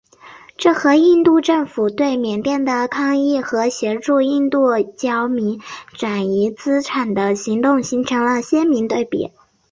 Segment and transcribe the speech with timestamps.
[0.57, 4.61] 这和印度政府对缅甸的抗议和协助印度
[4.97, 5.61] 侨民
[5.93, 9.29] 转移资产的行动形成了鲜明对比。